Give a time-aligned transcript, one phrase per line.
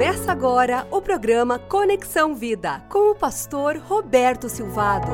[0.00, 5.08] Começa agora o programa Conexão Vida com o pastor Roberto Silvado.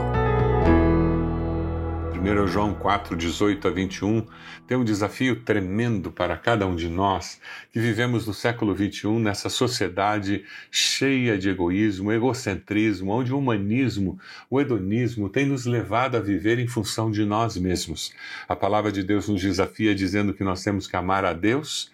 [2.14, 4.25] 1 João 4, 18 a 21
[4.64, 7.41] tem um desafio tremendo para cada um de nós
[7.72, 14.61] que vivemos no século 21 nessa sociedade cheia de egoísmo, egocentrismo, onde o humanismo, o
[14.61, 18.14] hedonismo tem nos levado a viver em função de nós mesmos.
[18.48, 21.91] A palavra de Deus nos desafia dizendo que nós temos que amar a Deus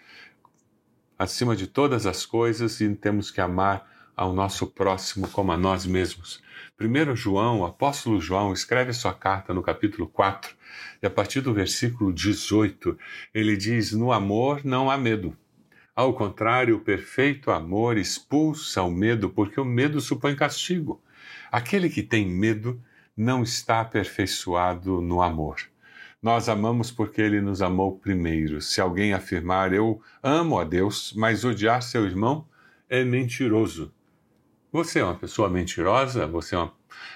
[1.17, 5.85] acima de todas as coisas e temos que amar ao nosso próximo como a nós
[5.85, 6.41] mesmos.
[6.77, 10.55] Primeiro João, o apóstolo João, escreve sua carta no capítulo 4,
[11.01, 12.97] e a partir do versículo 18,
[13.33, 15.35] ele diz: No amor não há medo.
[15.95, 21.01] Ao contrário, o perfeito amor expulsa o medo, porque o medo supõe castigo.
[21.51, 22.81] Aquele que tem medo
[23.15, 25.57] não está aperfeiçoado no amor.
[26.23, 28.61] Nós amamos porque ele nos amou primeiro.
[28.61, 32.47] Se alguém afirmar eu amo a Deus, mas odiar seu irmão,
[32.89, 33.93] é mentiroso.
[34.71, 36.25] Você é uma pessoa mentirosa?
[36.27, 36.73] Você é, uma,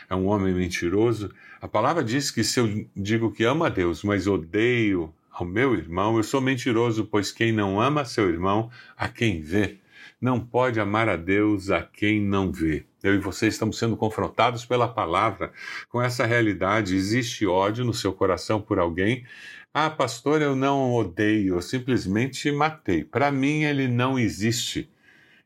[0.09, 1.33] é um homem mentiroso?
[1.61, 5.73] A palavra diz que se eu digo que amo a Deus, mas odeio ao meu
[5.73, 9.77] irmão, eu sou mentiroso, pois quem não ama seu irmão, a quem vê,
[10.19, 12.85] não pode amar a Deus a quem não vê.
[13.03, 15.51] Eu e você estamos sendo confrontados pela palavra
[15.89, 16.95] com essa realidade.
[16.95, 19.25] Existe ódio no seu coração por alguém?
[19.73, 23.03] Ah, pastor, eu não odeio, eu simplesmente matei.
[23.03, 24.89] Para mim, ele não existe.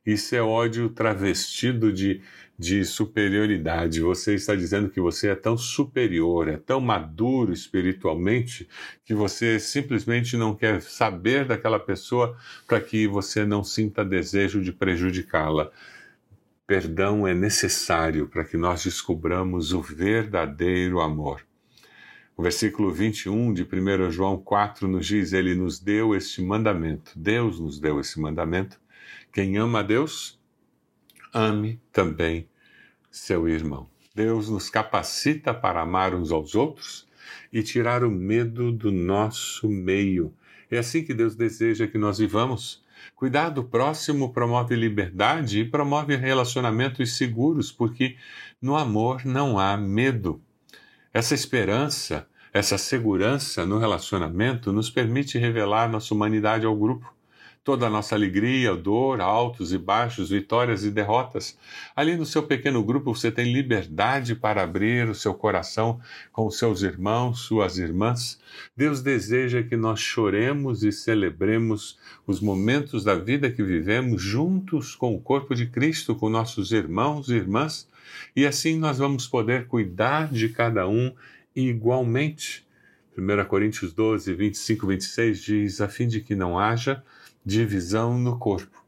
[0.05, 2.21] Isso é ódio travestido de,
[2.61, 4.01] de superioridade.
[4.01, 8.69] Você está dizendo que você é tão superior, é tão maduro espiritualmente,
[9.03, 14.71] que você simplesmente não quer saber daquela pessoa para que você não sinta desejo de
[14.71, 15.71] prejudicá-la.
[16.67, 21.43] Perdão é necessário para que nós descubramos o verdadeiro amor.
[22.37, 27.59] O versículo 21 de 1 João 4 nos diz: Ele nos deu este mandamento, Deus
[27.59, 28.79] nos deu esse mandamento.
[29.33, 30.39] Quem ama a Deus,
[31.33, 32.50] ame também
[33.11, 33.87] seu irmão.
[34.15, 37.07] Deus nos capacita para amar uns aos outros
[37.51, 40.33] e tirar o medo do nosso meio.
[40.69, 42.81] É assim que Deus deseja que nós vivamos.
[43.15, 48.15] Cuidar do próximo promove liberdade e promove relacionamentos seguros, porque
[48.61, 50.41] no amor não há medo.
[51.13, 57.13] Essa esperança, essa segurança no relacionamento nos permite revelar nossa humanidade ao grupo
[57.63, 61.57] toda a nossa alegria, dor, altos e baixos, vitórias e derrotas.
[61.95, 65.99] Ali no seu pequeno grupo você tem liberdade para abrir o seu coração
[66.31, 68.39] com seus irmãos, suas irmãs.
[68.75, 75.13] Deus deseja que nós choremos e celebremos os momentos da vida que vivemos juntos com
[75.13, 77.87] o corpo de Cristo, com nossos irmãos e irmãs,
[78.35, 81.13] e assim nós vamos poder cuidar de cada um
[81.55, 82.65] igualmente.
[83.15, 87.03] 1 Coríntios 12, 25 26 diz: a fim de que não haja
[87.45, 88.83] divisão no corpo,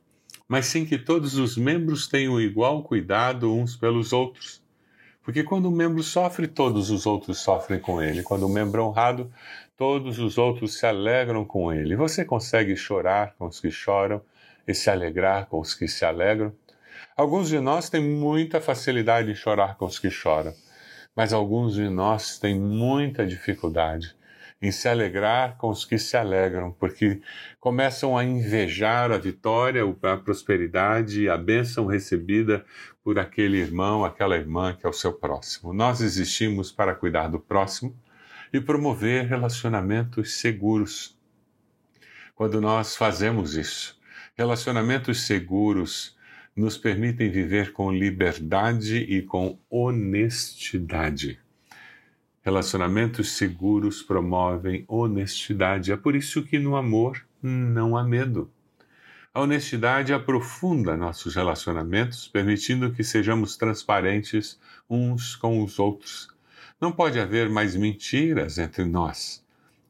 [0.48, 4.62] mas sim que todos os membros tenham igual cuidado uns pelos outros.
[5.24, 8.24] Porque quando um membro sofre, todos os outros sofrem com ele.
[8.24, 9.32] Quando um membro é honrado,
[9.78, 11.96] todos os outros se alegram com ele.
[11.96, 14.22] Você consegue chorar com os que choram
[14.68, 16.54] e se alegrar com os que se alegram?
[17.16, 20.54] Alguns de nós têm muita facilidade em chorar com os que choram,
[21.16, 24.16] mas alguns de nós têm muita dificuldade
[24.64, 27.20] em se alegrar com os que se alegram, porque
[27.60, 32.66] começam a invejar a vitória, a prosperidade, a bênção recebida
[33.04, 35.74] por aquele irmão, aquela irmã que é o seu próximo.
[35.74, 37.94] Nós existimos para cuidar do próximo
[38.54, 41.20] e promover relacionamentos seguros.
[42.34, 44.00] Quando nós fazemos isso,
[44.34, 46.16] relacionamentos seguros
[46.56, 51.43] nos permitem viver com liberdade e com honestidade.
[52.44, 55.94] Relacionamentos seguros promovem honestidade.
[55.94, 58.52] É por isso que no amor não há medo.
[59.34, 64.60] A honestidade aprofunda nossos relacionamentos, permitindo que sejamos transparentes
[64.90, 66.28] uns com os outros.
[66.82, 69.42] Não pode haver mais mentiras entre nós.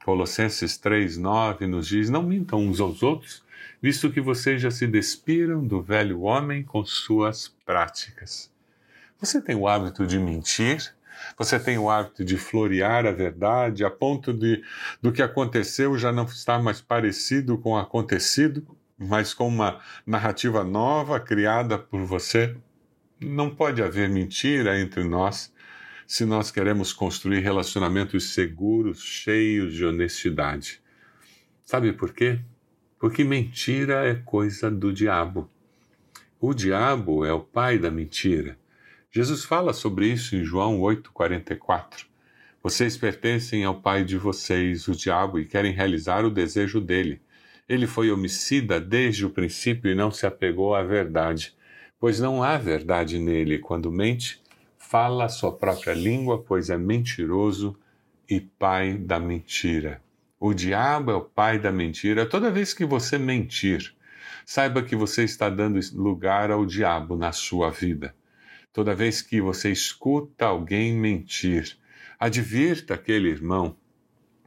[0.06, 3.44] Colossenses 3:9 nos diz: Não mintam uns aos outros,
[3.82, 8.52] visto que vocês já se despiram do velho homem com suas práticas.
[9.20, 10.94] Você tem o hábito de mentir?
[11.38, 14.64] Você tem o hábito de florear a verdade a ponto de
[15.02, 18.66] do que aconteceu já não estar mais parecido com o acontecido,
[18.98, 22.56] mas com uma narrativa nova criada por você?
[23.20, 25.54] Não pode haver mentira entre nós
[26.06, 30.82] se nós queremos construir relacionamentos seguros, cheios de honestidade.
[31.64, 32.40] Sabe por quê?
[33.00, 35.50] Porque mentira é coisa do diabo.
[36.40, 38.58] O diabo é o pai da mentira.
[39.16, 42.08] Jesus fala sobre isso em João 8,44.
[42.64, 47.22] Vocês pertencem ao pai de vocês, o diabo, e querem realizar o desejo dele.
[47.70, 51.56] Ele foi homicida desde o princípio e não se apegou à verdade,
[52.00, 53.60] pois não há verdade nele.
[53.60, 54.42] Quando mente,
[54.80, 57.78] fala a sua própria língua, pois é mentiroso
[58.28, 60.02] e pai da mentira.
[60.40, 62.26] O diabo é o pai da mentira.
[62.26, 63.94] Toda vez que você mentir,
[64.44, 68.16] saiba que você está dando lugar ao diabo na sua vida.
[68.74, 71.78] Toda vez que você escuta alguém mentir,
[72.20, 73.78] advirta aquele irmão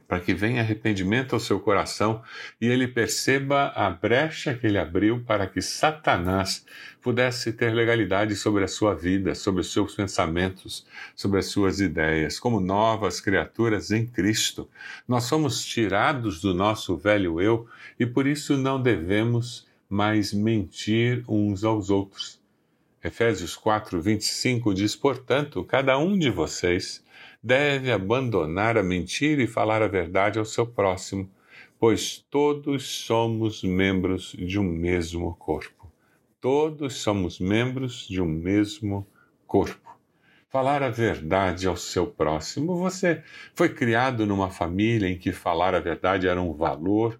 [0.05, 2.21] para que venha arrependimento ao seu coração
[2.59, 6.65] e ele perceba a brecha que ele abriu para que Satanás
[7.01, 10.85] pudesse ter legalidade sobre a sua vida, sobre os seus pensamentos,
[11.15, 12.37] sobre as suas ideias.
[12.37, 14.69] Como novas criaturas em Cristo,
[15.07, 17.65] nós somos tirados do nosso velho eu
[17.99, 22.45] e por isso não devemos mais mentir uns aos outros.
[23.03, 27.03] Efésios 4, 25 diz: Portanto, cada um de vocês
[27.43, 31.29] deve abandonar a mentira e falar a verdade ao seu próximo,
[31.79, 35.91] pois todos somos membros de um mesmo corpo.
[36.41, 39.07] Todos somos membros de um mesmo
[39.45, 39.95] corpo.
[40.49, 42.77] Falar a verdade ao seu próximo.
[42.77, 43.21] Você
[43.53, 47.19] foi criado numa família em que falar a verdade era um valor,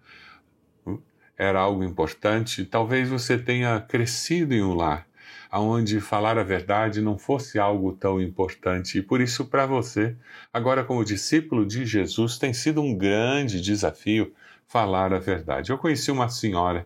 [1.38, 2.66] era algo importante.
[2.66, 5.07] Talvez você tenha crescido em um lar
[5.52, 8.98] aonde falar a verdade não fosse algo tão importante.
[8.98, 10.16] E por isso, para você,
[10.54, 14.34] agora como discípulo de Jesus, tem sido um grande desafio
[14.68, 15.72] falar a verdade.
[15.72, 16.86] Eu conheci uma senhora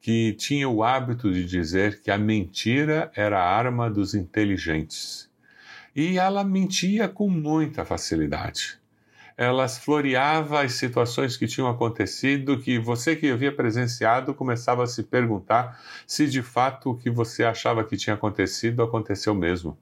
[0.00, 5.28] que tinha o hábito de dizer que a mentira era a arma dos inteligentes.
[5.94, 8.78] E ela mentia com muita facilidade
[9.38, 15.04] elas floreava as situações que tinham acontecido, que você que havia presenciado começava a se
[15.04, 19.78] perguntar se de fato o que você achava que tinha acontecido aconteceu mesmo.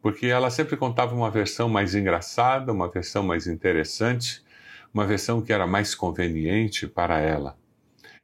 [0.00, 4.44] Porque ela sempre contava uma versão mais engraçada, uma versão mais interessante,
[4.92, 7.58] uma versão que era mais conveniente para ela.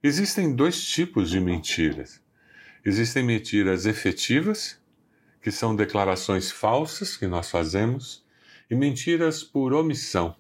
[0.00, 2.22] Existem dois tipos de mentiras.
[2.84, 4.80] Existem mentiras efetivas,
[5.42, 8.24] que são declarações falsas que nós fazemos,
[8.70, 10.36] e mentiras por omissão,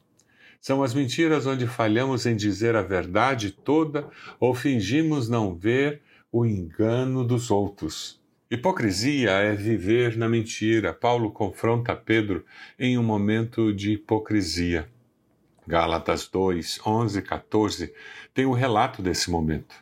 [0.60, 4.08] são as mentiras onde falhamos em dizer a verdade toda
[4.38, 8.20] ou fingimos não ver o engano dos outros.
[8.50, 10.92] Hipocrisia é viver na mentira.
[10.92, 12.44] Paulo confronta Pedro
[12.78, 14.88] em um momento de hipocrisia.
[15.66, 17.94] Gálatas 2, 11 e 14
[18.34, 19.74] tem o um relato desse momento.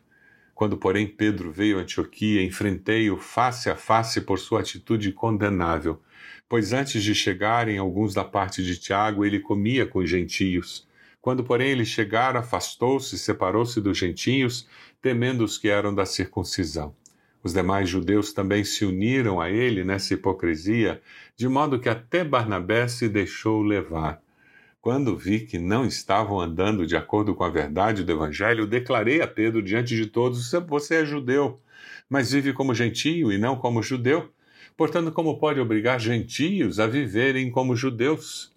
[0.58, 6.02] Quando, porém, Pedro veio a Antioquia, enfrentei-o face a face por sua atitude condenável
[6.48, 10.88] pois antes de chegarem alguns da parte de Tiago, ele comia com os gentios.
[11.20, 14.66] Quando, porém, eles chegaram, afastou-se e separou-se dos gentios,
[15.02, 16.94] temendo os que eram da circuncisão.
[17.42, 21.02] Os demais judeus também se uniram a ele nessa hipocrisia,
[21.36, 24.22] de modo que até Barnabé se deixou levar.
[24.80, 29.26] Quando vi que não estavam andando de acordo com a verdade do Evangelho, declarei a
[29.26, 31.60] Pedro diante de todos: Você é judeu,
[32.08, 34.30] mas vive como gentio e não como judeu.
[34.76, 38.54] Portanto, como pode obrigar gentios a viverem como judeus?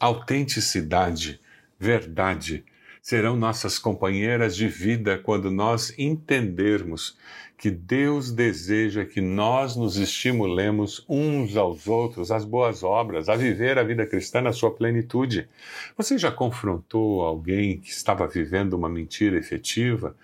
[0.00, 1.38] Autenticidade,
[1.78, 2.64] verdade,
[3.02, 7.18] serão nossas companheiras de vida quando nós entendermos
[7.58, 13.76] que Deus deseja que nós nos estimulemos uns aos outros às boas obras, a viver
[13.76, 15.48] a vida cristã na sua plenitude.
[15.96, 20.16] Você já confrontou alguém que estava vivendo uma mentira efetiva?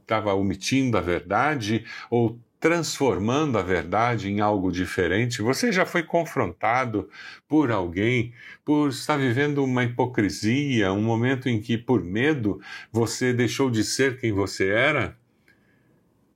[0.00, 5.42] Estava omitindo a verdade ou transformando a verdade em algo diferente?
[5.42, 7.08] Você já foi confrontado
[7.48, 8.32] por alguém
[8.64, 12.60] por estar vivendo uma hipocrisia, um momento em que, por medo,
[12.92, 15.17] você deixou de ser quem você era?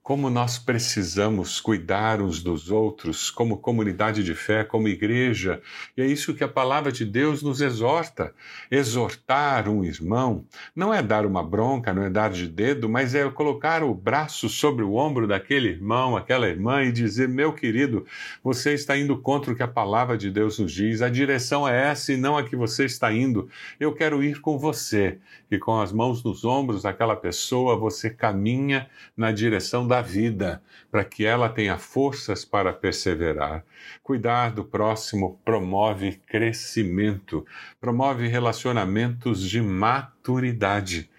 [0.03, 5.61] Como nós precisamos cuidar uns dos outros, como comunidade de fé, como igreja.
[5.95, 8.35] E é isso que a palavra de Deus nos exorta.
[8.69, 10.45] Exortar um irmão
[10.75, 14.49] não é dar uma bronca, não é dar de dedo, mas é colocar o braço
[14.49, 18.05] sobre o ombro daquele irmão, aquela irmã e dizer: meu querido,
[18.43, 21.91] você está indo contra o que a palavra de Deus nos diz, a direção é
[21.91, 23.47] essa e não a que você está indo.
[23.79, 25.17] Eu quero ir com você.
[25.49, 30.59] E com as mãos nos ombros daquela pessoa, você caminha na direção da da vida,
[30.89, 33.63] para que ela tenha forças para perseverar.
[34.01, 37.45] Cuidar do próximo promove crescimento,
[37.79, 41.11] promove relacionamentos de maturidade.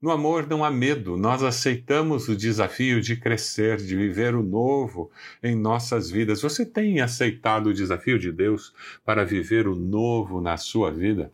[0.00, 5.10] No amor não há medo, nós aceitamos o desafio de crescer, de viver o novo
[5.42, 6.40] em nossas vidas.
[6.40, 8.72] Você tem aceitado o desafio de Deus
[9.04, 11.30] para viver o novo na sua vida?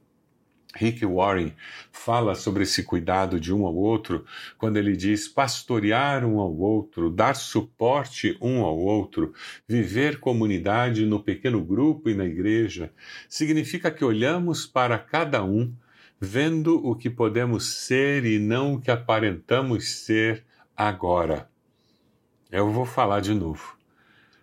[0.75, 1.53] Rick Warren
[1.91, 4.25] fala sobre esse cuidado de um ao outro
[4.59, 9.33] quando ele diz pastorear um ao outro, dar suporte um ao outro,
[9.67, 12.93] viver comunidade no pequeno grupo e na igreja,
[13.29, 15.73] significa que olhamos para cada um
[16.21, 20.45] vendo o que podemos ser e não o que aparentamos ser
[20.77, 21.49] agora.
[22.51, 23.78] Eu vou falar de novo.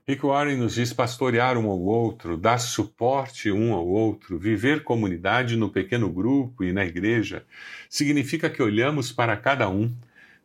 [0.08, 5.56] Rick Warren nos diz pastorear um ao outro, dar suporte um ao outro, viver comunidade
[5.56, 7.44] no pequeno grupo e na igreja,
[7.90, 9.92] significa que olhamos para cada um,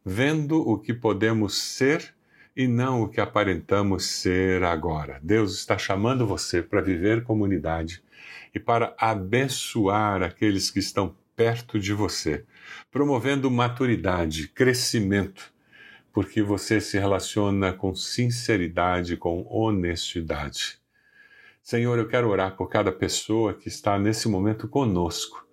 [0.02, 2.14] vendo o que podemos ser
[2.56, 5.20] e não o que aparentamos ser agora.
[5.22, 8.02] Deus está chamando você para viver comunidade
[8.54, 12.46] e para abençoar aqueles que estão perto de você,
[12.90, 15.52] promovendo maturidade, crescimento
[16.12, 20.78] porque você se relaciona com sinceridade, com honestidade.
[21.62, 25.46] Senhor, eu quero orar por cada pessoa que está nesse momento conosco,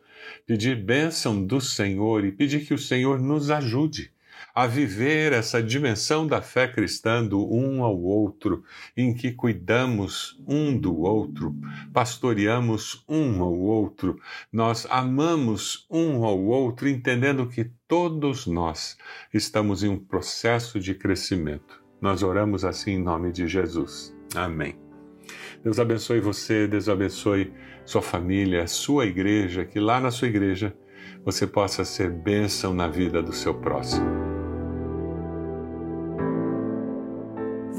[0.45, 4.11] pedir bênção do Senhor e pedir que o Senhor nos ajude
[4.53, 8.63] a viver essa dimensão da fé cristã do um ao outro,
[8.95, 11.55] em que cuidamos um do outro,
[11.93, 14.19] pastoreamos um ao outro,
[14.51, 18.97] nós amamos um ao outro, entendendo que todos nós
[19.33, 21.81] estamos em um processo de crescimento.
[22.01, 24.15] Nós oramos assim em nome de Jesus.
[24.35, 24.77] Amém.
[25.63, 27.51] Deus abençoe você, Deus abençoe
[27.85, 30.75] sua família, sua igreja, que lá na sua igreja
[31.23, 34.16] você possa ser bênção na vida do seu próximo.